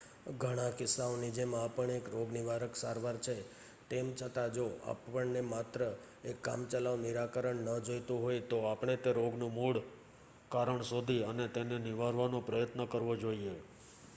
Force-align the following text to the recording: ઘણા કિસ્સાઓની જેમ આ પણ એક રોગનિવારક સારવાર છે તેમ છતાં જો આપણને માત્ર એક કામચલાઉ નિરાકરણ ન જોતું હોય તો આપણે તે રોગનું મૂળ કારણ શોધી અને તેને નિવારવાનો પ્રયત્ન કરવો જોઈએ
ઘણા 0.39 0.71
કિસ્સાઓની 0.71 1.27
જેમ 1.31 1.51
આ 1.55 1.67
પણ 1.67 1.91
એક 1.91 2.05
રોગનિવારક 2.09 2.73
સારવાર 2.75 3.17
છે 3.19 3.35
તેમ 3.89 4.07
છતાં 4.15 4.51
જો 4.53 4.65
આપણને 4.91 5.41
માત્ર 5.43 5.81
એક 6.23 6.37
કામચલાઉ 6.41 6.95
નિરાકરણ 6.97 7.59
ન 7.65 7.85
જોતું 7.85 8.21
હોય 8.21 8.41
તો 8.49 8.57
આપણે 8.63 8.95
તે 8.97 9.09
રોગનું 9.11 9.53
મૂળ 9.53 9.77
કારણ 10.51 10.81
શોધી 10.83 11.23
અને 11.23 11.45
તેને 11.47 11.75
નિવારવાનો 11.79 12.37
પ્રયત્ન 12.41 12.81
કરવો 12.87 13.13
જોઈએ 13.15 13.55